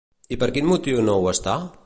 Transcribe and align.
I 0.35 0.37
per 0.43 0.47
quin 0.55 0.67
motiu 0.71 1.05
no 1.11 1.19
ho 1.21 1.31
està? 1.35 1.59